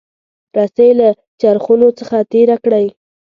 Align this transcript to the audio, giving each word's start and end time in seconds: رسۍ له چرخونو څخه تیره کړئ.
رسۍ 0.57 0.89
له 0.99 1.07
چرخونو 1.41 1.87
څخه 1.99 2.17
تیره 2.31 2.55
کړئ. 2.63 2.85